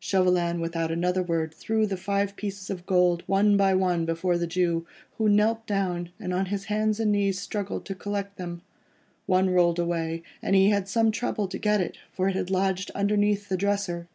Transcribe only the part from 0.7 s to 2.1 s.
another word threw the